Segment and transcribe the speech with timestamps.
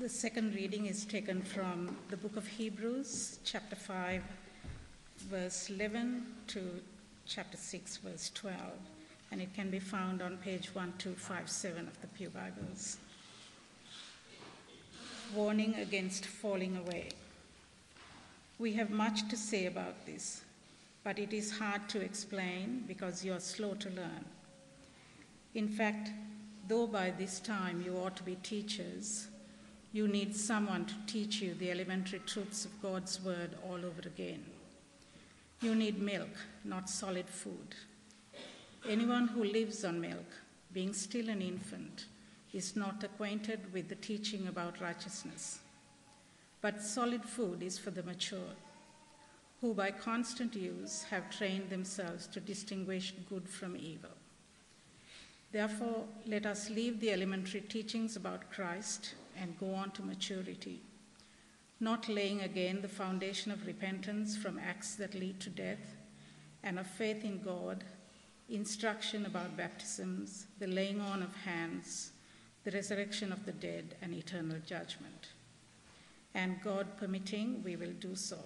[0.00, 4.22] The second reading is taken from the book of Hebrews, chapter 5,
[5.28, 6.60] verse 11 to
[7.26, 8.54] chapter 6, verse 12,
[9.32, 12.98] and it can be found on page 1257 of the Pew Bibles.
[15.34, 17.08] Warning against falling away.
[18.60, 20.42] We have much to say about this,
[21.02, 24.24] but it is hard to explain because you are slow to learn.
[25.56, 26.12] In fact,
[26.68, 29.26] though by this time you ought to be teachers,
[29.98, 34.44] you need someone to teach you the elementary truths of God's Word all over again.
[35.60, 37.74] You need milk, not solid food.
[38.88, 40.30] Anyone who lives on milk,
[40.72, 42.04] being still an infant,
[42.52, 45.58] is not acquainted with the teaching about righteousness.
[46.60, 48.54] But solid food is for the mature,
[49.60, 54.16] who by constant use have trained themselves to distinguish good from evil.
[55.50, 60.80] Therefore, let us leave the elementary teachings about Christ and go on to maturity,
[61.80, 65.96] not laying again the foundation of repentance from acts that lead to death,
[66.62, 67.84] and of faith in God,
[68.48, 72.12] instruction about baptisms, the laying on of hands,
[72.64, 75.28] the resurrection of the dead, and eternal judgment.
[76.34, 78.38] And God permitting, we will do so.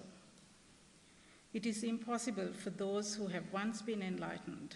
[1.53, 4.75] It is impossible for those who have once been enlightened,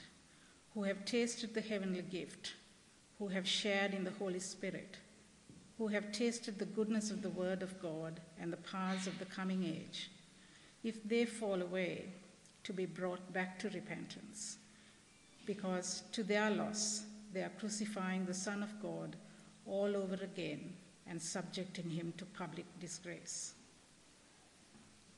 [0.73, 2.53] who have tasted the heavenly gift,
[3.17, 4.97] who have shared in the Holy Spirit,
[5.77, 9.25] who have tasted the goodness of the Word of God and the powers of the
[9.25, 10.09] coming age,
[10.83, 12.05] if they fall away,
[12.63, 14.57] to be brought back to repentance,
[15.45, 19.15] because to their loss they are crucifying the Son of God
[19.65, 20.73] all over again
[21.07, 23.53] and subjecting him to public disgrace.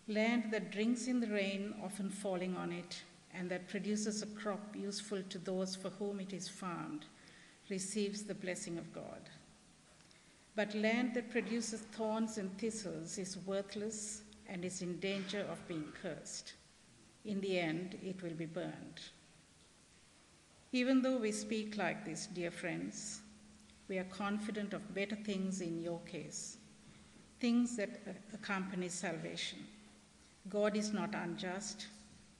[0.07, 3.02] Land that drinks in the rain, often falling on it,
[3.33, 7.05] and that produces a crop useful to those for whom it is farmed,
[7.69, 9.30] receives the blessing of God.
[10.55, 15.86] But land that produces thorns and thistles is worthless and is in danger of being
[16.02, 16.54] cursed.
[17.26, 18.99] In the end, it will be burned.
[20.71, 23.21] Even though we speak like this, dear friends,
[23.87, 26.58] we are confident of better things in your case,
[27.39, 28.02] things that
[28.33, 29.60] accompany salvation.
[30.48, 31.87] God is not unjust.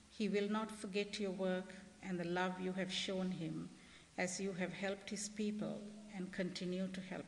[0.10, 3.70] He will not forget your work and the love you have shown him
[4.18, 5.80] as you have helped his people
[6.16, 7.26] and continue to help.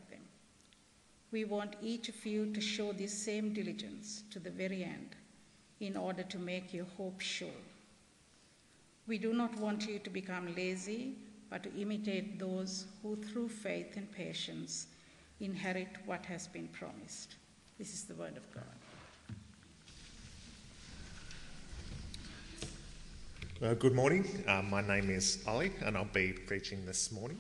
[1.31, 5.16] We want each of you to show this same diligence to the very end
[5.80, 7.62] in order to make your hope sure.
[9.08, 11.16] We do not want you to become lazy,
[11.50, 14.88] but to imitate those who, through faith and patience,
[15.40, 17.36] inherit what has been promised.
[17.80, 18.63] This is the word of God.
[23.63, 24.25] Uh, good morning.
[24.48, 27.38] Uh, my name is Ollie, and I'll be preaching this morning.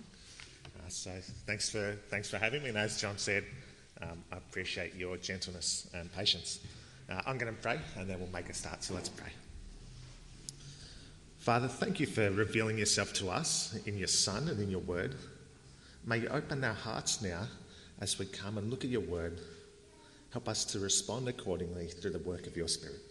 [0.65, 1.11] Uh, so
[1.45, 2.69] thanks for thanks for having me.
[2.69, 3.43] And as John said,
[4.01, 6.59] um, I appreciate your gentleness and patience.
[7.09, 8.83] Uh, I'm going to pray and then we'll make a start.
[8.83, 9.31] So let's pray.
[11.39, 15.15] Father, thank you for revealing yourself to us in your Son and in your word.
[16.05, 17.47] May you open our hearts now
[17.99, 19.39] as we come and look at your word.
[20.31, 23.01] Help us to respond accordingly through the work of your Spirit.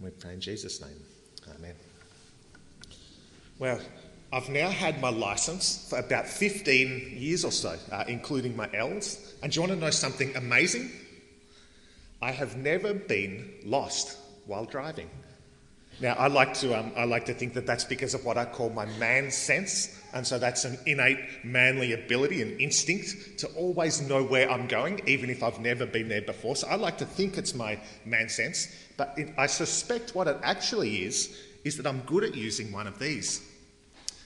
[0.00, 1.02] We pray in Jesus' name.
[1.58, 1.74] Amen.
[3.58, 3.80] Well,
[4.32, 9.34] I've now had my license for about 15 years or so, uh, including my L's.
[9.42, 10.90] And do you want to know something amazing?
[12.22, 15.10] I have never been lost while driving.
[16.00, 18.44] Now, I like to, um, I like to think that that's because of what I
[18.44, 20.00] call my man sense.
[20.14, 25.02] And so that's an innate manly ability and instinct to always know where I'm going,
[25.06, 26.56] even if I've never been there before.
[26.56, 28.68] So I like to think it's my man sense.
[28.96, 32.86] But it, I suspect what it actually is, is that I'm good at using one
[32.86, 33.49] of these.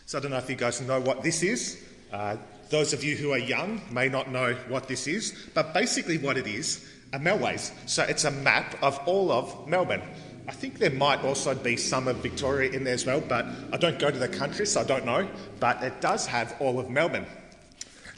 [0.07, 1.83] So I don't know if you guys know what this is.
[2.13, 2.37] Uh,
[2.69, 6.37] those of you who are young may not know what this is, but basically what
[6.37, 7.73] it is are Melways.
[7.89, 10.03] So it's a map of all of Melbourne.
[10.47, 13.79] I think there might also be some of Victoria in there as well, but I
[13.79, 15.27] don't go to the country, so I don't know.
[15.59, 17.27] But it does have all of Melbourne.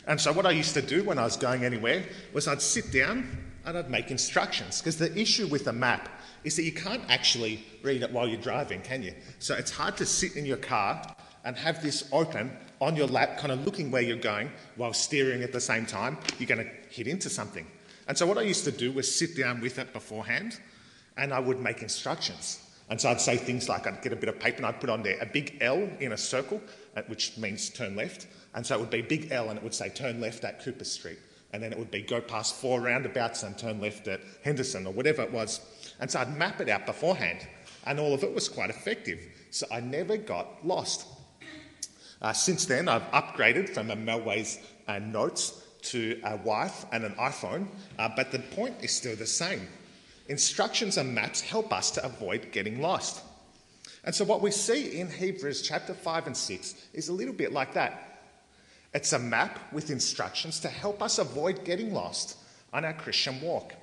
[0.09, 2.93] And so what I used to do when I was going anywhere was I'd sit
[2.93, 3.29] down
[3.65, 4.81] and I'd make instructions.
[4.81, 6.09] Because the issue with a map
[6.43, 9.15] is that you can't actually read it while you're driving, can you?
[9.39, 11.15] So it's hard to sit in your car
[11.47, 15.43] and have this open on your lap, kind of looking where you're going while steering
[15.43, 17.67] at the same time, you're going to hit into something.
[18.09, 20.61] And so, what I used to do was sit down with it beforehand
[21.17, 22.63] and I would make instructions.
[22.89, 24.91] And so I'd say things like I'd get a bit of paper and I'd put
[24.91, 26.61] on there a big L in a circle,
[26.97, 28.29] uh, which means turn left.
[28.55, 30.85] And so it would be big L and it would say turn left at Cooper
[30.85, 31.19] Street.
[31.53, 34.93] And then it would be go past four roundabouts and turn left at Henderson or
[34.93, 35.61] whatever it was.
[36.01, 37.47] And so I'd map it out beforehand.
[37.87, 39.21] And all of it was quite effective.
[39.51, 41.07] So I never got lost.
[42.23, 44.59] Uh, since then, I've upgraded from a Melways
[44.89, 47.69] uh, Notes to a wife and an iPhone,
[47.99, 49.69] uh, but the point is still the same.
[50.29, 53.23] Instructions and maps help us to avoid getting lost.
[54.05, 57.53] And so, what we see in Hebrews chapter 5 and 6 is a little bit
[57.53, 58.21] like that.
[58.95, 62.39] It's a map with instructions to help us avoid getting lost
[62.73, 63.75] on our Christian walk.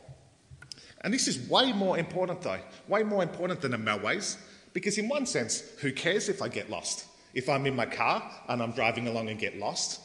[1.02, 4.38] And this is way more important, though, way more important than a Melways,
[4.74, 7.06] because in one sense, who cares if I get lost?
[7.34, 10.00] If I'm in my car and I'm driving along and get lost,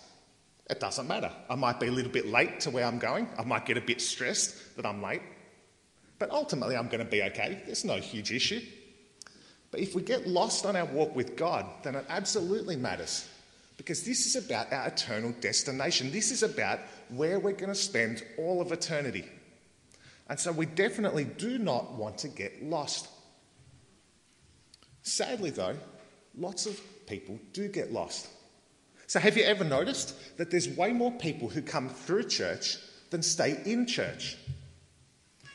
[0.70, 1.30] it doesn't matter.
[1.48, 3.28] I might be a little bit late to where I'm going.
[3.38, 5.22] I might get a bit stressed that I'm late.
[6.18, 7.62] But ultimately, I'm going to be okay.
[7.64, 8.60] There's no huge issue.
[9.70, 13.28] But if we get lost on our walk with God, then it absolutely matters.
[13.76, 16.10] Because this is about our eternal destination.
[16.10, 19.24] This is about where we're going to spend all of eternity.
[20.28, 23.08] And so we definitely do not want to get lost.
[25.02, 25.76] Sadly, though,
[26.36, 26.78] lots of
[27.08, 28.28] people do get lost.
[29.06, 32.76] So, have you ever noticed that there's way more people who come through church
[33.10, 34.36] than stay in church?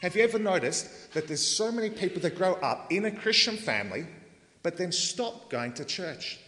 [0.01, 3.55] Have you ever noticed that there's so many people that grow up in a Christian
[3.55, 4.05] family
[4.63, 6.39] but then stop going to church?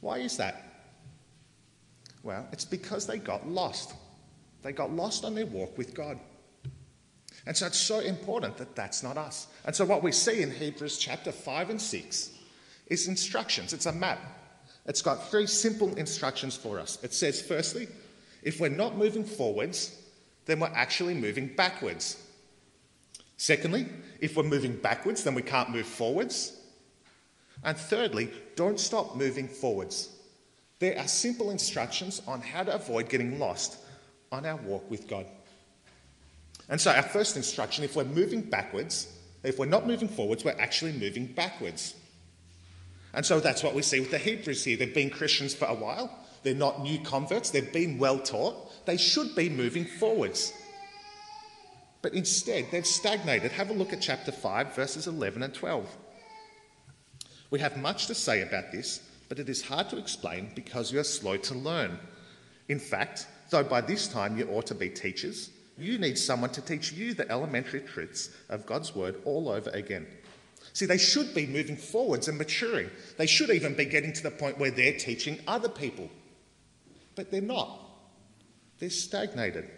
[0.00, 0.62] Why is that?
[2.22, 3.94] Well, it's because they got lost.
[4.62, 6.20] They got lost on their walk with God.
[7.46, 9.46] And so it's so important that that's not us.
[9.64, 12.30] And so what we see in Hebrews chapter 5 and 6
[12.90, 13.72] is instructions.
[13.72, 14.18] It's a map.
[14.86, 16.98] It's got three simple instructions for us.
[17.02, 17.88] It says, firstly,
[18.42, 19.96] if we're not moving forwards,
[20.46, 22.22] then we're actually moving backwards.
[23.36, 23.86] Secondly,
[24.20, 26.58] if we're moving backwards, then we can't move forwards.
[27.62, 30.10] And thirdly, don't stop moving forwards.
[30.78, 33.78] There are simple instructions on how to avoid getting lost
[34.32, 35.26] on our walk with God.
[36.68, 40.56] And so, our first instruction if we're moving backwards, if we're not moving forwards, we're
[40.58, 41.94] actually moving backwards.
[43.12, 44.76] And so that's what we see with the Hebrews here.
[44.76, 48.96] They've been Christians for a while, they're not new converts, they've been well taught, they
[48.96, 50.52] should be moving forwards.
[52.02, 53.52] But instead, they've stagnated.
[53.52, 55.86] Have a look at chapter 5, verses 11 and 12.
[57.50, 61.00] We have much to say about this, but it is hard to explain because you
[61.00, 61.98] are slow to learn.
[62.68, 66.62] In fact, though by this time you ought to be teachers, you need someone to
[66.62, 70.06] teach you the elementary truths of God's word all over again.
[70.72, 72.90] See, they should be moving forwards and maturing.
[73.16, 76.08] They should even be getting to the point where they're teaching other people.
[77.16, 77.80] But they're not.
[78.78, 79.68] They're stagnated.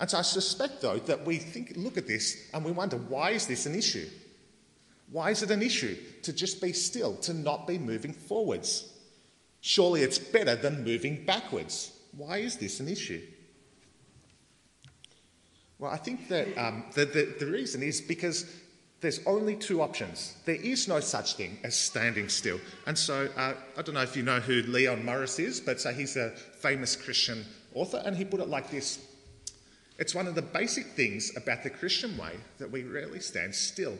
[0.00, 3.30] And so I suspect, though, that we think, look at this and we wonder why
[3.30, 4.08] is this an issue?
[5.10, 8.92] Why is it an issue to just be still, to not be moving forwards?
[9.60, 11.92] Surely it's better than moving backwards.
[12.16, 13.22] Why is this an issue?
[15.78, 18.46] Well, I think that um, the, the, the reason is because
[19.00, 20.34] there's only two options.
[20.44, 22.60] There is no such thing as standing still.
[22.86, 25.92] And so uh, I don't know if you know who Leon Morris is, but so
[25.92, 27.44] he's a famous Christian
[27.74, 28.98] author, and he put it like this
[29.98, 33.96] It's one of the basic things about the Christian way that we rarely stand still.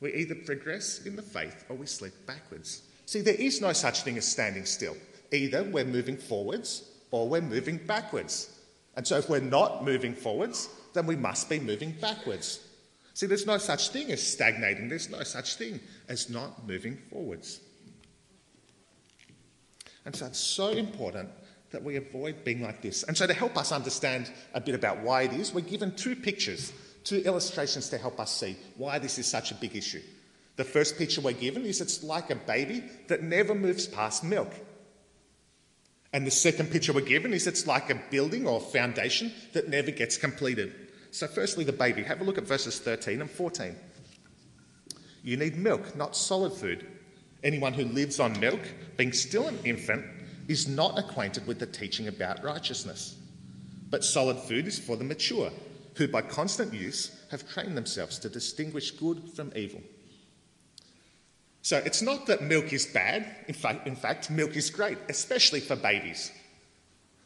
[0.00, 2.82] We either progress in the faith or we slip backwards.
[3.06, 4.96] See, there is no such thing as standing still.
[5.30, 8.51] Either we're moving forwards or we're moving backwards.
[8.96, 12.60] And so if we're not moving forwards, then we must be moving backwards.
[13.14, 17.60] See, there's no such thing as stagnating, there's no such thing as not moving forwards.
[20.04, 21.28] And so it's so important
[21.70, 23.02] that we avoid being like this.
[23.02, 26.14] And so, to help us understand a bit about why it is, we're given two
[26.14, 26.72] pictures,
[27.04, 30.02] two illustrations to help us see why this is such a big issue.
[30.56, 34.52] The first picture we're given is it's like a baby that never moves past milk.
[36.12, 39.90] And the second picture we're given is it's like a building or foundation that never
[39.90, 40.74] gets completed.
[41.10, 42.02] So, firstly, the baby.
[42.02, 43.74] Have a look at verses 13 and 14.
[45.22, 46.86] You need milk, not solid food.
[47.42, 48.60] Anyone who lives on milk,
[48.96, 50.04] being still an infant,
[50.48, 53.16] is not acquainted with the teaching about righteousness.
[53.90, 55.50] But solid food is for the mature,
[55.94, 59.80] who by constant use have trained themselves to distinguish good from evil.
[61.62, 63.24] So it's not that milk is bad.
[63.46, 66.32] In fact, in fact, milk is great, especially for babies.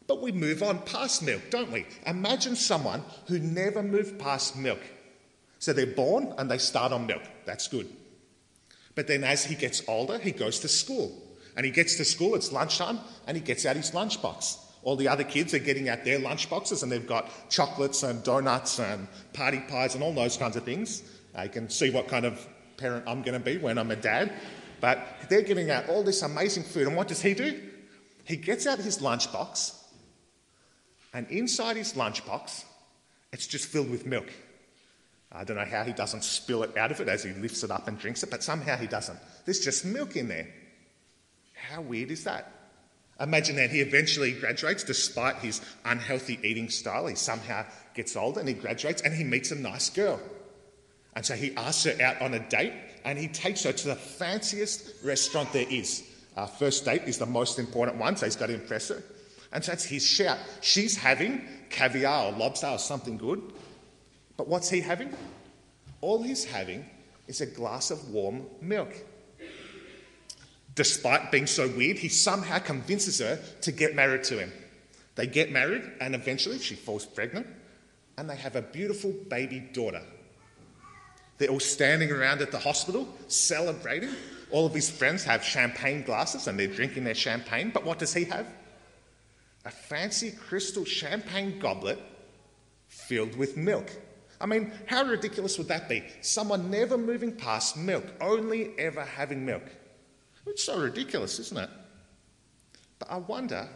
[0.05, 1.85] But we move on past milk, don't we?
[2.05, 4.79] Imagine someone who never moved past milk.
[5.59, 7.23] So they're born and they start on milk.
[7.45, 7.89] That's good.
[8.95, 11.11] But then as he gets older, he goes to school.
[11.55, 14.59] And he gets to school, it's lunchtime, and he gets out his lunchbox.
[14.83, 18.79] All the other kids are getting out their lunchboxes and they've got chocolates and donuts
[18.79, 21.01] and party pies and all those kinds of things.
[21.41, 22.47] You can see what kind of
[22.77, 24.33] parent I'm going to be when I'm a dad.
[24.79, 26.87] But they're giving out all this amazing food.
[26.87, 27.61] And what does he do?
[28.23, 29.73] He gets out his lunchbox,
[31.13, 32.65] and inside his lunchbox,
[33.31, 34.27] it's just filled with milk.
[35.31, 37.71] I don't know how he doesn't spill it out of it as he lifts it
[37.71, 39.17] up and drinks it, but somehow he doesn't.
[39.45, 40.47] There's just milk in there.
[41.53, 42.51] How weird is that?
[43.19, 47.07] Imagine that he eventually graduates despite his unhealthy eating style.
[47.07, 50.19] He somehow gets older and he graduates and he meets a nice girl.
[51.17, 53.95] And so he asks her out on a date and he takes her to the
[53.95, 56.03] fanciest restaurant there is.
[56.37, 59.01] Our first date is the most important one, so he's got to impress her.
[59.51, 60.37] And so that's his shout.
[60.61, 63.41] She's having caviar or lobster or something good.
[64.37, 65.11] But what's he having?
[66.01, 66.85] All he's having
[67.25, 68.93] is a glass of warm milk.
[70.75, 74.53] Despite being so weird, he somehow convinces her to get married to him.
[75.15, 77.47] They get married, and eventually she falls pregnant,
[78.19, 80.03] and they have a beautiful baby daughter.
[81.37, 84.09] They're all standing around at the hospital celebrating.
[84.51, 88.13] All of his friends have champagne glasses and they're drinking their champagne, but what does
[88.13, 88.47] he have?
[89.65, 91.99] A fancy crystal champagne goblet
[92.87, 93.91] filled with milk.
[94.39, 96.03] I mean, how ridiculous would that be?
[96.21, 99.63] Someone never moving past milk, only ever having milk.
[100.45, 101.69] It's so ridiculous, isn't it?
[102.99, 103.67] But I wonder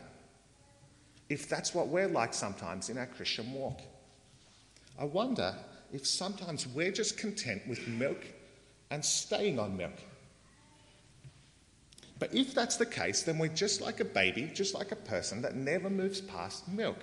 [1.29, 3.81] if that's what we're like sometimes in our Christian walk.
[4.99, 5.55] I wonder
[5.93, 8.25] if sometimes we're just content with milk
[8.89, 9.97] and staying on milk.
[12.19, 15.41] But if that's the case, then we're just like a baby, just like a person
[15.41, 16.97] that never moves past milk.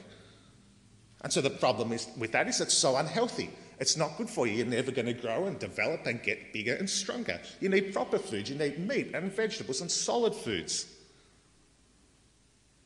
[1.22, 3.50] And so the problem is with that is it's so unhealthy.
[3.80, 4.54] It's not good for you.
[4.54, 7.40] You're never going to grow and develop and get bigger and stronger.
[7.60, 8.48] You need proper food.
[8.48, 10.86] You need meat and vegetables and solid foods.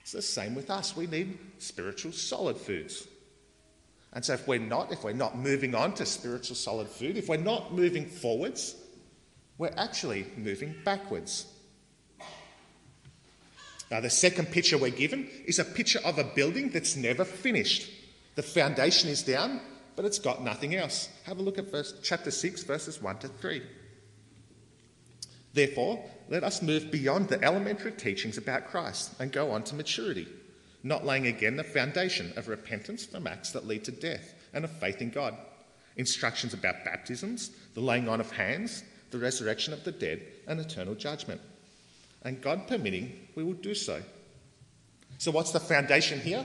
[0.01, 0.97] It's the same with us.
[0.97, 3.07] We need spiritual solid foods.
[4.13, 7.29] And so if we're not, if we're not moving on to spiritual solid food, if
[7.29, 8.77] we're not moving forwards,
[9.59, 11.47] we're actually moving backwards.
[13.91, 17.91] Now, the second picture we're given is a picture of a building that's never finished.
[18.37, 19.61] The foundation is down,
[19.97, 21.11] but it's got nothing else.
[21.25, 23.63] Have a look at verse, chapter 6, verses 1 to 3.
[25.53, 30.27] Therefore, let us move beyond the elementary teachings about Christ and go on to maturity,
[30.83, 34.71] not laying again the foundation of repentance from acts that lead to death and of
[34.71, 35.37] faith in God,
[35.97, 40.95] instructions about baptisms, the laying on of hands, the resurrection of the dead, and eternal
[40.95, 41.41] judgment.
[42.23, 44.03] And God permitting, we will do so.
[45.19, 46.45] So, what's the foundation here?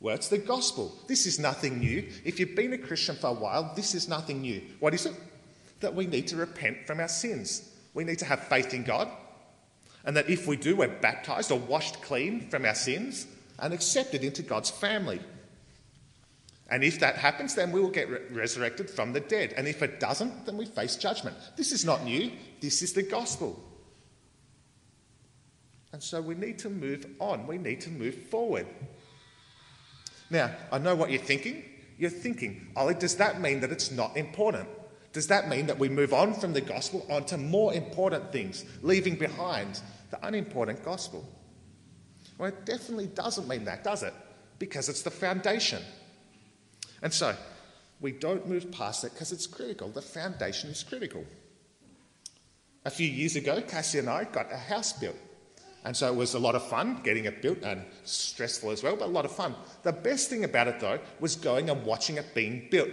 [0.00, 0.94] Well, it's the gospel.
[1.06, 2.06] This is nothing new.
[2.24, 4.60] If you've been a Christian for a while, this is nothing new.
[4.80, 5.14] What is it?
[5.80, 7.70] That we need to repent from our sins.
[7.94, 9.08] We need to have faith in God.
[10.04, 13.26] And that if we do, we're baptized or washed clean from our sins
[13.58, 15.20] and accepted into God's family.
[16.68, 19.54] And if that happens, then we will get re- resurrected from the dead.
[19.56, 21.36] And if it doesn't, then we face judgment.
[21.56, 22.32] This is not new.
[22.60, 23.62] This is the gospel.
[25.92, 27.46] And so we need to move on.
[27.46, 28.66] We need to move forward.
[30.28, 31.62] Now, I know what you're thinking.
[31.98, 34.68] You're thinking, Ollie, does that mean that it's not important?
[35.12, 39.16] Does that mean that we move on from the gospel onto more important things, leaving
[39.16, 41.26] behind the unimportant gospel?
[42.38, 44.14] Well, it definitely doesn't mean that, does it?
[44.58, 45.82] Because it's the foundation.
[47.02, 47.34] And so,
[48.00, 49.88] we don't move past it because it's critical.
[49.88, 51.24] The foundation is critical.
[52.84, 55.16] A few years ago, Cassie and I got a house built.
[55.84, 58.96] And so it was a lot of fun getting it built and stressful as well,
[58.96, 59.54] but a lot of fun.
[59.82, 62.90] The best thing about it though was going and watching it being built.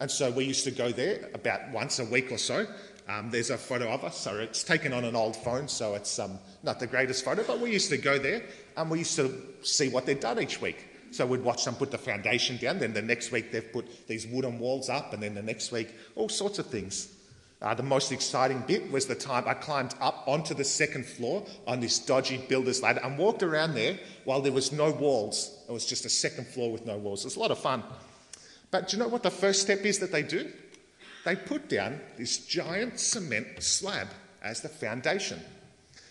[0.00, 2.66] And so we used to go there about once a week or so.
[3.08, 6.18] Um, there's a photo of us, so it's taken on an old phone, so it's
[6.18, 8.42] um, not the greatest photo, but we used to go there
[8.76, 10.88] and we used to see what they'd done each week.
[11.10, 14.26] So we'd watch them put the foundation down, then the next week they've put these
[14.26, 17.12] wooden walls up, and then the next week, all sorts of things.
[17.60, 21.46] Uh, the most exciting bit was the time I climbed up onto the second floor
[21.66, 25.56] on this dodgy builder's ladder and walked around there while there was no walls.
[25.68, 27.20] It was just a second floor with no walls.
[27.20, 27.84] It was a lot of fun.
[28.72, 30.50] But do you know what the first step is that they do?
[31.24, 34.08] They put down this giant cement slab
[34.42, 35.40] as the foundation.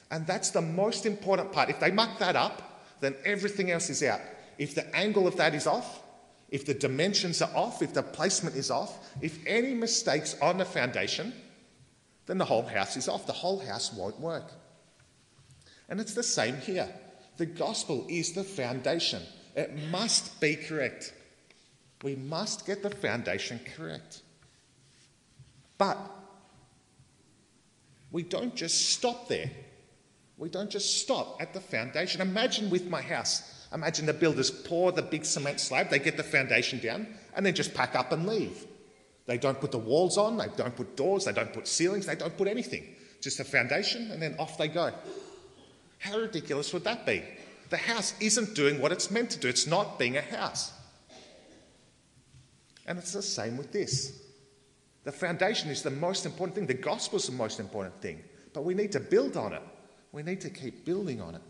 [0.10, 1.70] And that's the most important part.
[1.70, 4.22] If they muck that up, then everything else is out.
[4.58, 6.02] If the angle of that is off,
[6.50, 10.66] if the dimensions are off, if the placement is off, if any mistakes on the
[10.66, 11.34] foundation,
[12.26, 13.26] then the whole house is off.
[13.26, 14.52] The whole house won't work.
[15.90, 16.90] And it's the same here.
[17.38, 19.24] The gospel is the foundation,
[19.56, 21.14] it must be correct.
[22.04, 24.22] We must get the foundation correct.
[25.82, 25.98] But
[28.12, 29.50] we don't just stop there.
[30.38, 32.22] We don't just stop at the foundation.
[32.22, 33.68] Imagine with my house.
[33.74, 37.56] Imagine the builders pour the big cement slab, they get the foundation down, and then
[37.56, 38.68] just pack up and leave.
[39.26, 42.14] They don't put the walls on, they don't put doors, they don't put ceilings, they
[42.14, 42.86] don't put anything.
[43.20, 44.94] Just a foundation, and then off they go.
[45.98, 47.24] How ridiculous would that be?
[47.72, 50.74] The house isn't doing what it's meant to do, it's not being a house.
[52.86, 54.22] And it's the same with this.
[55.04, 58.64] The foundation is the most important thing, the gospel is the most important thing, but
[58.64, 59.64] we need to build on it.
[60.12, 61.42] We need to keep building on it.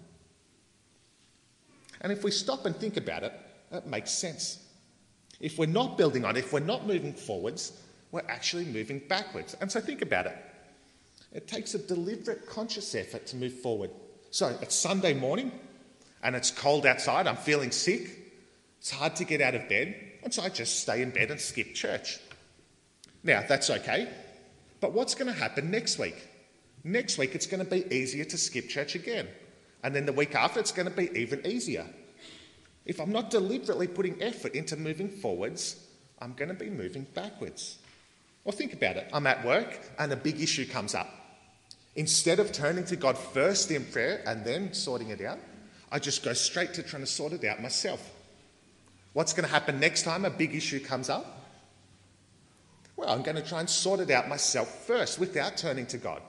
[2.01, 3.33] And if we stop and think about it,
[3.71, 4.65] it makes sense.
[5.39, 7.73] If we're not building on, it, if we're not moving forwards,
[8.11, 9.55] we're actually moving backwards.
[9.59, 10.37] And so think about it.
[11.33, 13.89] It takes a deliberate, conscious effort to move forward.
[14.31, 15.51] So it's Sunday morning
[16.23, 17.27] and it's cold outside.
[17.27, 18.17] I'm feeling sick.
[18.79, 19.95] It's hard to get out of bed.
[20.23, 22.19] And so I just stay in bed and skip church.
[23.23, 24.07] Now, that's okay.
[24.79, 26.27] But what's going to happen next week?
[26.83, 29.27] Next week, it's going to be easier to skip church again.
[29.83, 31.85] And then the week after, it's going to be even easier.
[32.85, 35.75] If I'm not deliberately putting effort into moving forwards,
[36.19, 37.77] I'm going to be moving backwards.
[38.43, 39.07] Well, think about it.
[39.13, 41.09] I'm at work and a big issue comes up.
[41.95, 45.39] Instead of turning to God first in prayer and then sorting it out,
[45.91, 48.11] I just go straight to trying to sort it out myself.
[49.13, 51.40] What's going to happen next time a big issue comes up?
[53.01, 56.21] Well, I'm going to try and sort it out myself first without turning to God.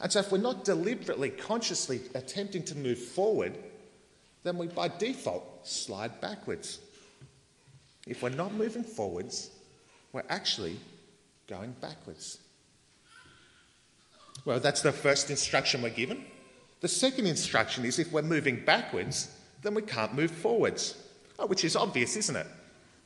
[0.00, 3.56] And so, if we're not deliberately, consciously attempting to move forward,
[4.42, 6.80] then we by default slide backwards.
[8.04, 9.50] If we're not moving forwards,
[10.12, 10.76] we're actually
[11.46, 12.38] going backwards.
[14.44, 16.24] Well, that's the first instruction we're given.
[16.80, 19.30] The second instruction is if we're moving backwards,
[19.62, 20.96] then we can't move forwards,
[21.38, 22.46] oh, which is obvious, isn't it?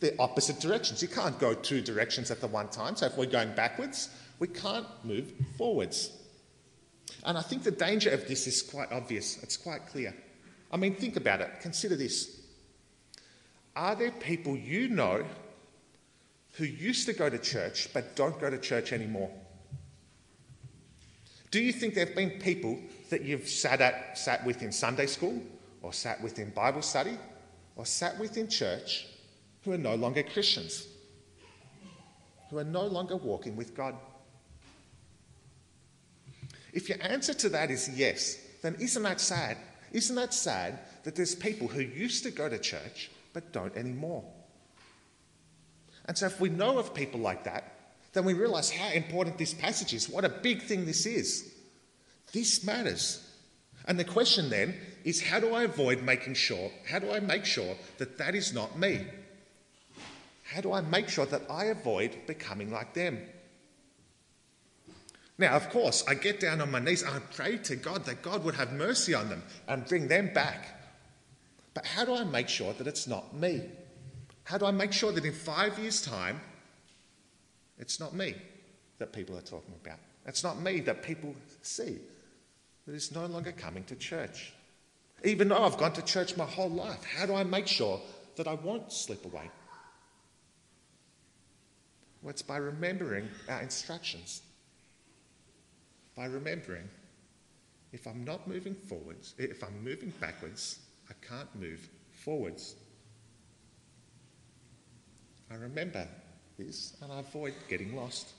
[0.04, 1.00] They're opposite directions.
[1.00, 2.94] You can't go two directions at the one time.
[2.94, 6.10] So if we're going backwards, we can't move forwards.
[7.24, 10.14] And I think the danger of this is quite obvious, it's quite clear.
[10.70, 11.48] I mean, think about it.
[11.62, 12.42] Consider this.
[13.74, 15.24] Are there people you know
[16.52, 19.30] who used to go to church but don't go to church anymore?
[21.50, 25.06] Do you think there have been people that you've sat, at, sat with in Sunday
[25.06, 25.40] school,
[25.80, 27.16] or sat with in Bible study,
[27.74, 29.06] or sat with in church
[29.64, 30.86] who are no longer Christians,
[32.50, 33.94] who are no longer walking with God?
[36.72, 39.56] If your answer to that is yes, then isn't that sad?
[39.92, 44.24] Isn't that sad that there's people who used to go to church but don't anymore?
[46.06, 47.72] And so, if we know of people like that,
[48.12, 51.52] then we realize how important this passage is, what a big thing this is.
[52.32, 53.20] This matters.
[53.86, 54.74] And the question then
[55.04, 58.52] is how do I avoid making sure, how do I make sure that that is
[58.52, 59.06] not me?
[60.44, 63.18] How do I make sure that I avoid becoming like them?
[65.36, 68.22] Now, of course, I get down on my knees and I pray to God that
[68.22, 70.80] God would have mercy on them and bring them back.
[71.72, 73.62] But how do I make sure that it's not me?
[74.44, 76.40] How do I make sure that in five years' time,
[77.78, 78.34] it's not me
[78.98, 79.98] that people are talking about.
[80.26, 81.98] It's not me that people see
[82.86, 84.52] that is no longer coming to church.
[85.24, 88.00] Even though I've gone to church my whole life, how do I make sure
[88.36, 89.50] that I won't slip away?
[92.24, 94.40] Well, it's by remembering our instructions.
[96.16, 96.88] By remembering
[97.92, 100.78] if I'm not moving forwards, if I'm moving backwards,
[101.10, 101.86] I can't move
[102.24, 102.76] forwards.
[105.50, 106.08] I remember
[106.58, 108.32] this and I avoid getting lost.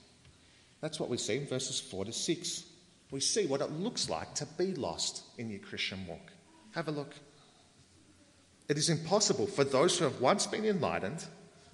[0.80, 2.64] That's what we see in verses 4 to 6.
[3.12, 6.32] We see what it looks like to be lost in your Christian walk.
[6.74, 7.14] Have a look.
[8.68, 11.24] It is impossible for those who have once been enlightened,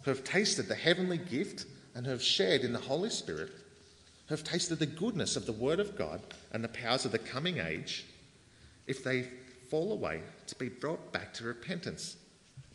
[0.02, 1.64] who have tasted the heavenly gift,
[1.94, 3.50] and who have shared in the Holy Spirit,
[4.28, 6.20] have tasted the goodness of the Word of God
[6.52, 8.06] and the powers of the coming age,
[8.86, 9.28] if they
[9.68, 12.16] fall away, to be brought back to repentance,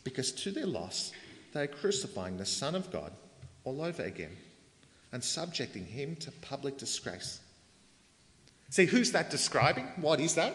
[0.04, 1.12] because to their loss
[1.52, 3.12] they are crucifying the Son of God
[3.64, 4.36] all over again
[5.12, 7.40] and subjecting him to public disgrace.
[8.70, 9.86] See, who's that describing?
[9.96, 10.54] What is that?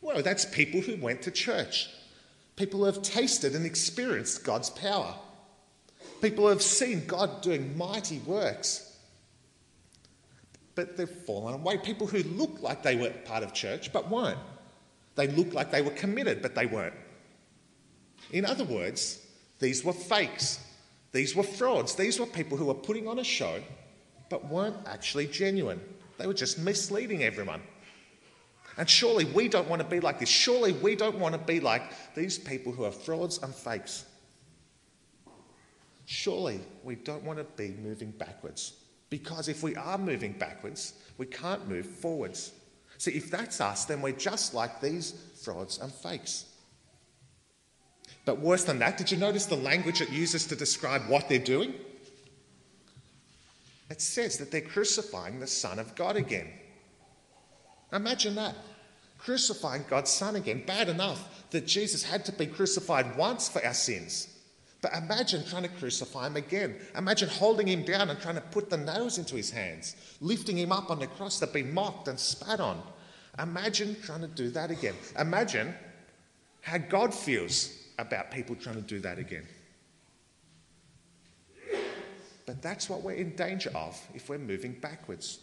[0.00, 1.88] Well, that's people who went to church,
[2.56, 5.14] people who have tasted and experienced God's power,
[6.22, 8.96] people have seen God doing mighty works.
[10.74, 11.76] But they've fallen away.
[11.76, 14.38] People who look like they were part of church but weren't.
[15.16, 16.94] They look like they were committed but they weren't.
[18.30, 19.26] In other words,
[19.58, 20.60] these were fakes.
[21.10, 21.94] These were frauds.
[21.94, 23.60] These were people who were putting on a show
[24.30, 25.80] but weren't actually genuine.
[26.16, 27.60] They were just misleading everyone.
[28.78, 30.30] And surely we don't want to be like this.
[30.30, 34.06] Surely we don't want to be like these people who are frauds and fakes.
[36.04, 38.74] Surely we don't want to be moving backwards.
[39.10, 42.52] Because if we are moving backwards, we can't move forwards.
[42.98, 45.12] See, if that's us, then we're just like these
[45.42, 46.46] frauds and fakes.
[48.24, 51.38] But worse than that, did you notice the language it uses to describe what they're
[51.38, 51.74] doing?
[53.90, 56.48] It says that they're crucifying the Son of God again.
[57.92, 58.56] Imagine that.
[59.18, 60.62] Crucifying God's Son again.
[60.66, 64.31] Bad enough that Jesus had to be crucified once for our sins.
[64.82, 66.74] But imagine trying to crucify him again.
[66.96, 70.72] Imagine holding him down and trying to put the nails into his hands, lifting him
[70.72, 72.82] up on the cross to be mocked and spat on.
[73.38, 74.94] Imagine trying to do that again.
[75.18, 75.72] Imagine
[76.60, 79.46] how God feels about people trying to do that again.
[82.44, 85.38] But that's what we're in danger of if we're moving backwards.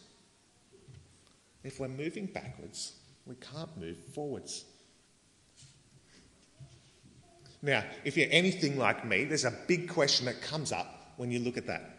[1.64, 2.94] If we're moving backwards,
[3.26, 4.66] we can't move forwards.
[7.62, 11.40] Now, if you're anything like me, there's a big question that comes up when you
[11.40, 11.98] look at that.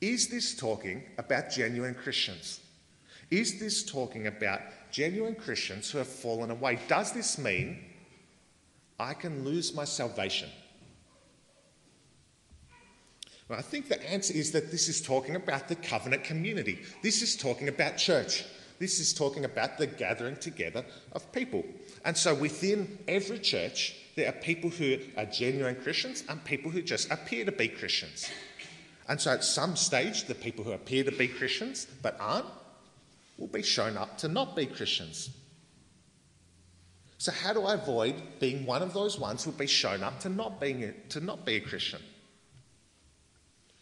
[0.00, 2.60] Is this talking about genuine Christians?
[3.30, 6.78] Is this talking about genuine Christians who have fallen away?
[6.86, 7.78] Does this mean
[8.98, 10.48] I can lose my salvation?
[13.48, 16.80] Well, I think the answer is that this is talking about the covenant community.
[17.02, 18.44] This is talking about church.
[18.78, 21.64] This is talking about the gathering together of people.
[22.04, 26.82] And so within every church, there are people who are genuine Christians and people who
[26.82, 28.30] just appear to be Christians.
[29.08, 32.46] And so at some stage, the people who appear to be Christians but aren't
[33.38, 35.30] will be shown up to not be Christians.
[37.18, 40.18] So, how do I avoid being one of those ones who will be shown up
[40.20, 42.00] to not, being a, to not be a Christian?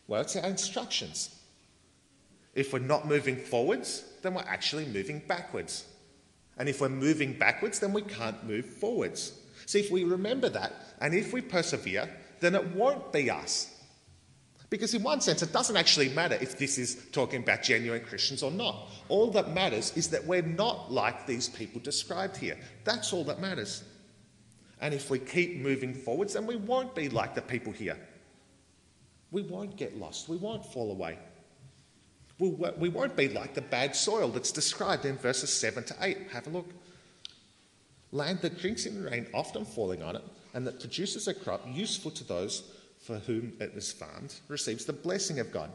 [0.07, 1.35] Well, it's our instructions.
[2.55, 5.87] If we're not moving forwards, then we're actually moving backwards.
[6.59, 9.40] And if we're moving backwards, then we can't move forwards.
[9.71, 13.73] See, if we remember that and if we persevere, then it won't be us.
[14.69, 18.43] Because, in one sense, it doesn't actually matter if this is talking about genuine Christians
[18.43, 18.89] or not.
[19.09, 22.59] All that matters is that we're not like these people described here.
[22.83, 23.85] That's all that matters.
[24.81, 27.97] And if we keep moving forwards, then we won't be like the people here.
[29.31, 30.29] We won't get lost.
[30.29, 31.17] We won't fall away.
[32.41, 36.19] We won't be like the bad soil that's described in verses 7 to 8.
[36.33, 36.71] Have a look.
[38.13, 41.63] Land that drinks in the rain, often falling on it, and that produces a crop
[41.67, 42.63] useful to those
[43.01, 45.71] for whom it is farmed receives the blessing of God.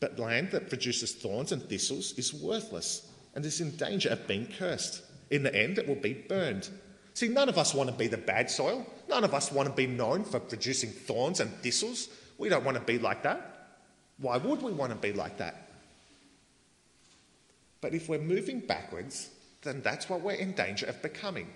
[0.00, 4.48] But land that produces thorns and thistles is worthless and is in danger of being
[4.58, 5.02] cursed.
[5.30, 6.68] In the end, it will be burned.
[7.14, 8.86] See, none of us want to be the bad soil.
[9.08, 12.08] None of us want to be known for producing thorns and thistles.
[12.38, 13.78] We don't want to be like that.
[14.18, 15.68] Why would we want to be like that?
[17.80, 19.30] But if we're moving backwards,
[19.62, 21.48] then that's what we're in danger of becoming.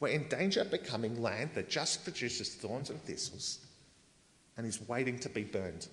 [0.00, 3.60] We're in danger of becoming land that just produces thorns and thistles
[4.56, 5.88] and is waiting to be burned.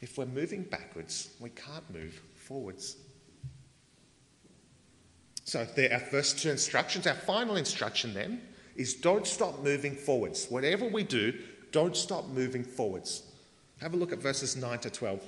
[0.00, 2.96] If we're moving backwards, we can't move forwards.
[5.44, 7.06] So, there, our first two instructions.
[7.06, 8.40] Our final instruction then
[8.74, 10.46] is don't stop moving forwards.
[10.48, 11.34] Whatever we do,
[11.72, 13.22] don't stop moving forwards.
[13.80, 15.20] Have a look at verses 9 to 12.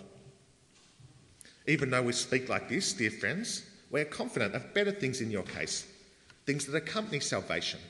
[1.66, 5.30] Even though we speak like this, dear friends, we are confident of better things in
[5.30, 5.86] your case
[6.46, 7.80] things that accompany salvation.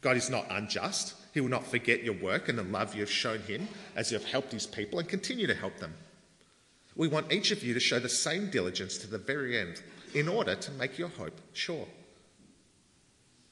[0.00, 1.14] God is not unjust.
[1.32, 3.66] He will not forget your work and the love you have shown him
[3.96, 5.94] as you have helped his people and continue to help them.
[6.96, 9.80] We want each of you to show the same diligence to the very end
[10.14, 11.86] in order to make your hope sure.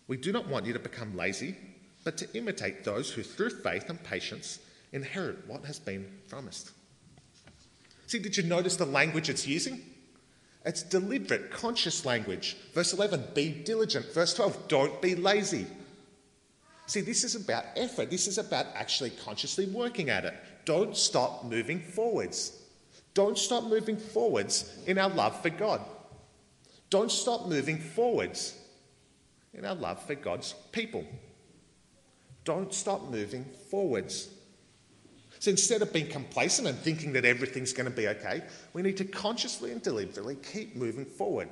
[0.09, 1.57] We do not want you to become lazy,
[2.05, 4.61] but to imitate those who, through faith and patience,
[4.93, 6.73] inherit what has been promised.
[8.07, 9.83] See, did you notice the language it's using?
[10.65, 12.57] It's deliberate, conscious language.
[12.73, 14.13] Verse 11, be diligent.
[14.13, 15.67] Verse 12, don't be lazy.
[16.87, 18.11] See, this is about effort.
[18.11, 20.35] This is about actually consciously working at it.
[20.65, 22.63] Don't stop moving forwards.
[23.15, 25.81] Don't stop moving forwards in our love for God.
[26.91, 28.57] Don't stop moving forwards
[29.55, 31.05] in our love for God's people.
[32.45, 34.29] Don't stop moving forwards.
[35.47, 38.97] So instead of being complacent and thinking that everything's going to be okay, we need
[38.97, 41.49] to consciously and deliberately keep moving forward.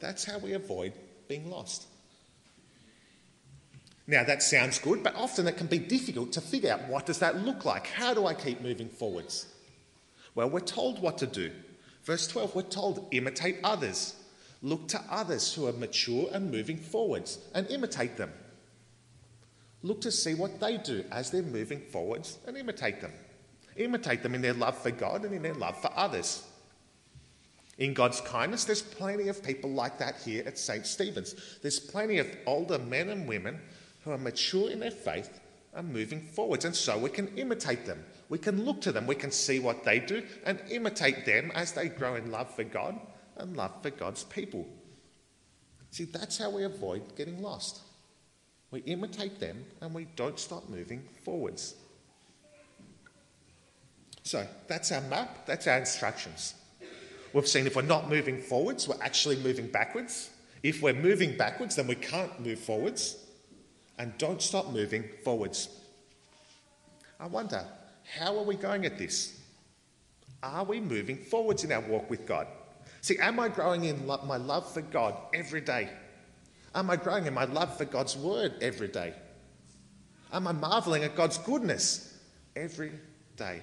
[0.00, 0.94] That's how we avoid
[1.28, 1.86] being lost.
[4.06, 7.18] Now that sounds good, but often it can be difficult to figure out what does
[7.18, 7.86] that look like?
[7.88, 9.46] How do I keep moving forwards?
[10.34, 11.50] Well, we're told what to do.
[12.04, 14.16] Verse 12, we're told imitate others.
[14.62, 18.32] Look to others who are mature and moving forwards and imitate them.
[19.84, 23.12] Look to see what they do as they're moving forwards and imitate them.
[23.76, 26.42] Imitate them in their love for God and in their love for others.
[27.76, 30.86] In God's kindness, there's plenty of people like that here at St.
[30.86, 31.34] Stephen's.
[31.60, 33.60] There's plenty of older men and women
[34.04, 35.38] who are mature in their faith
[35.74, 38.02] and moving forwards, and so we can imitate them.
[38.30, 41.72] We can look to them, we can see what they do and imitate them as
[41.72, 42.98] they grow in love for God
[43.36, 44.66] and love for God's people.
[45.90, 47.82] See, that's how we avoid getting lost.
[48.74, 51.76] We imitate them and we don't stop moving forwards.
[54.24, 56.54] So that's our map, that's our instructions.
[57.32, 60.28] We've seen if we're not moving forwards, we're actually moving backwards.
[60.64, 63.16] If we're moving backwards, then we can't move forwards.
[63.96, 65.68] And don't stop moving forwards.
[67.20, 67.64] I wonder,
[68.18, 69.40] how are we going at this?
[70.42, 72.48] Are we moving forwards in our walk with God?
[73.02, 75.90] See, am I growing in my love for God every day?
[76.74, 79.14] Am I growing in my love for God's word every day?
[80.32, 82.18] Am I marveling at God's goodness
[82.56, 82.92] every
[83.36, 83.62] day?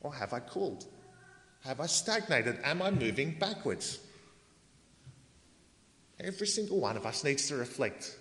[0.00, 0.84] Or have I cooled?
[1.64, 2.58] Have I stagnated?
[2.64, 4.00] Am I moving backwards?
[6.20, 8.16] Every single one of us needs to reflect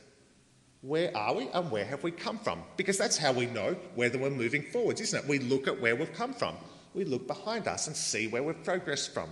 [0.82, 2.63] where are we and where have we come from?
[2.76, 5.30] Because that's how we know whether we're moving forwards, isn't it?
[5.30, 6.56] We look at where we've come from,
[6.93, 9.30] we look behind us and see where we've progressed from.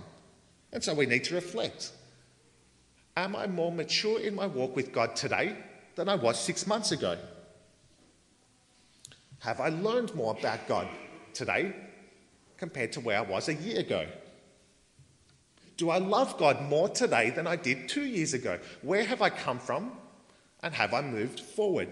[0.72, 1.90] And so we need to reflect.
[3.20, 5.54] Am I more mature in my walk with God today
[5.94, 7.18] than I was six months ago?
[9.40, 10.88] Have I learned more about God
[11.34, 11.74] today
[12.56, 14.06] compared to where I was a year ago?
[15.76, 18.58] Do I love God more today than I did two years ago?
[18.80, 19.92] Where have I come from
[20.62, 21.90] and have I moved forward?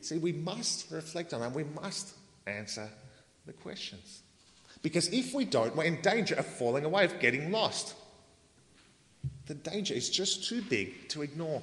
[0.00, 2.14] See, we must reflect on and we must
[2.46, 2.88] answer
[3.44, 4.23] the questions.
[4.84, 7.94] Because if we don't, we're in danger of falling away, of getting lost.
[9.46, 11.62] The danger is just too big to ignore.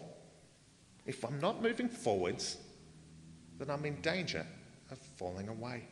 [1.05, 2.57] If I'm not moving forwards,
[3.60, 4.43] then I'm in danger
[4.89, 5.84] of falling away.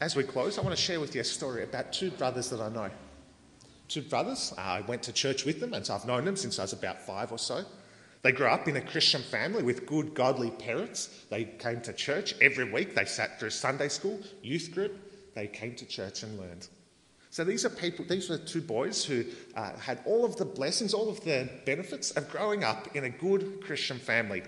[0.00, 2.60] As we close, I want to share with you a story about two brothers that
[2.60, 2.90] I know
[3.88, 4.52] two brothers.
[4.58, 7.00] I went to church with them, and so I've known them since I was about
[7.00, 7.64] five or so.
[8.22, 11.24] They grew up in a Christian family with good, godly parents.
[11.30, 12.94] They came to church every week.
[12.94, 14.98] They sat through Sunday school, youth group.
[15.34, 16.66] They came to church and learned.
[17.30, 19.24] So these are people, these were two boys who
[19.54, 23.10] uh, had all of the blessings, all of the benefits of growing up in a
[23.10, 24.42] good Christian family.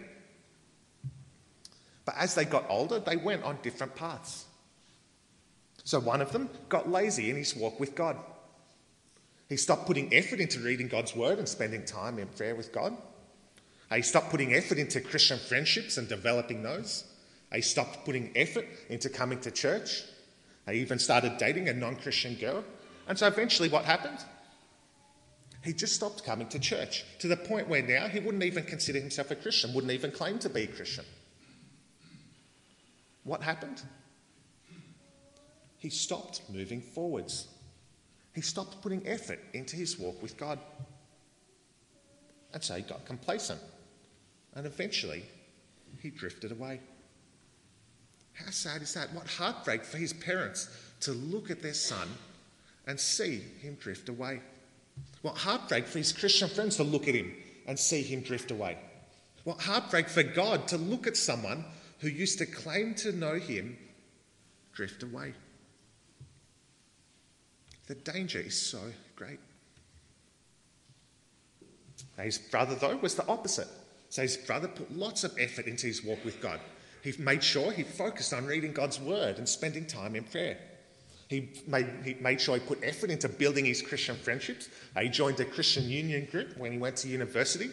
[2.07, 4.47] But as they got older, they went on different paths.
[5.85, 8.17] So one of them got lazy in his walk with God.
[9.49, 12.97] He stopped putting effort into reading God's word and spending time in prayer with God.
[13.93, 17.05] He stopped putting effort into Christian friendships and developing those.
[17.53, 20.03] He stopped putting effort into coming to church.
[20.69, 22.65] He even started dating a non Christian girl.
[23.07, 24.19] And so eventually, what happened?
[25.65, 29.01] He just stopped coming to church to the point where now he wouldn't even consider
[29.01, 31.05] himself a Christian, wouldn't even claim to be a Christian.
[33.25, 33.83] What happened?
[35.79, 37.49] He stopped moving forwards.
[38.35, 40.59] He stopped putting effort into his walk with God.
[42.53, 43.61] And so he got complacent.
[44.55, 45.25] And eventually,
[46.01, 46.81] he drifted away.
[48.35, 49.13] How sad is that?
[49.13, 50.69] What heartbreak for his parents
[51.01, 52.09] to look at their son
[52.87, 54.41] and see him drift away.
[55.23, 57.35] What heartbreak for his Christian friends to look at him
[57.67, 58.79] and see him drift away.
[59.45, 61.65] What heartbreak for God to look at someone
[62.01, 63.77] who used to claim to know him
[64.73, 65.35] drift away.
[67.87, 68.81] The danger is so
[69.17, 69.41] great.
[72.17, 73.69] Now, his brother, though, was the opposite.
[74.11, 76.61] So his brother put lots of effort into his walk with God.
[77.03, 80.59] He made sure he focused on reading God's word and spending time in prayer.
[81.29, 84.69] He made, he made sure he put effort into building his Christian friendships.
[84.97, 87.71] Uh, he joined a Christian union group when he went to university.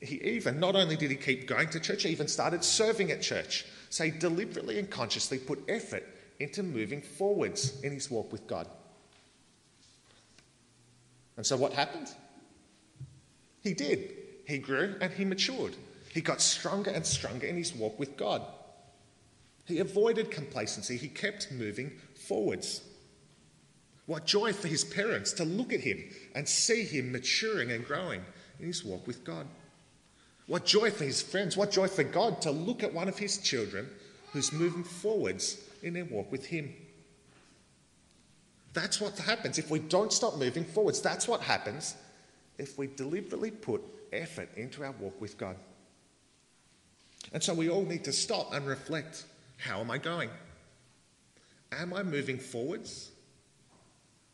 [0.00, 3.22] He even, not only did he keep going to church, he even started serving at
[3.22, 3.66] church.
[3.90, 6.04] So he deliberately and consciously put effort
[6.38, 8.68] into moving forwards in his walk with God.
[11.36, 12.08] And so what happened?
[13.62, 14.21] He did.
[14.52, 15.76] He grew and he matured.
[16.10, 18.42] He got stronger and stronger in his walk with God.
[19.64, 20.98] He avoided complacency.
[20.98, 21.92] He kept moving
[22.28, 22.82] forwards.
[24.04, 28.22] What joy for his parents to look at him and see him maturing and growing
[28.60, 29.46] in his walk with God.
[30.48, 31.56] What joy for his friends.
[31.56, 33.88] What joy for God to look at one of his children
[34.34, 36.74] who's moving forwards in their walk with him.
[38.74, 41.00] That's what happens if we don't stop moving forwards.
[41.00, 41.96] That's what happens
[42.58, 45.56] if we deliberately put effort into our walk with God.
[47.32, 49.24] And so we all need to stop and reflect
[49.58, 50.30] how am I going?
[51.72, 53.10] Am I moving forwards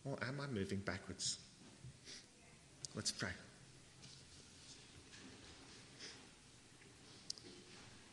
[0.04, 1.38] or am I moving backwards?
[2.94, 3.30] Let's pray.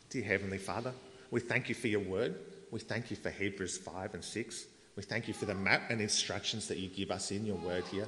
[0.09, 0.93] Dear Heavenly Father,
[1.31, 2.35] we thank you for your word.
[2.71, 4.65] We thank you for Hebrews 5 and 6.
[4.95, 7.83] We thank you for the map and instructions that you give us in your word
[7.85, 8.07] here.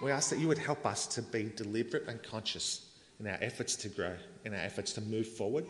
[0.00, 2.86] We ask that you would help us to be deliberate and conscious
[3.18, 5.66] in our efforts to grow, in our efforts to move forward,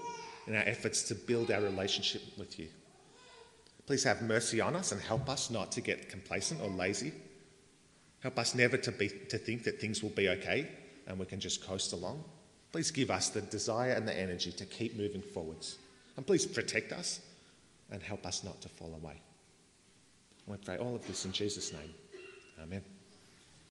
[0.47, 2.69] in our efforts to build our relationship with you.
[3.87, 7.13] Please have mercy on us and help us not to get complacent or lazy.
[8.21, 10.69] Help us never to, be, to think that things will be okay
[11.07, 12.23] and we can just coast along.
[12.71, 15.79] Please give us the desire and the energy to keep moving forwards.
[16.17, 17.21] And please protect us
[17.91, 19.23] and help us not to fall away.
[20.53, 21.95] I pray all of this in Jesus' name.
[22.63, 22.83] Amen.